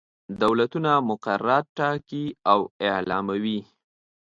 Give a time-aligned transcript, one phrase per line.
[0.41, 2.59] دولتونه مقررات ټاکي او
[2.89, 3.59] اعلاموي.